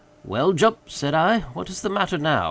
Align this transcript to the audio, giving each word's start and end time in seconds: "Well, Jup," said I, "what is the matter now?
"Well, 0.25 0.53
Jup," 0.53 0.89
said 0.89 1.13
I, 1.13 1.41
"what 1.53 1.69
is 1.69 1.83
the 1.83 1.89
matter 1.91 2.17
now? 2.17 2.39